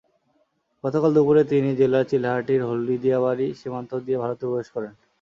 [0.83, 4.93] গতকাল দুপুরে তিনি জেলার চিলাহাটির হলদিয়াবাড়ি সীমান্ত দিয়ে ভারতে প্রবেশ করেন।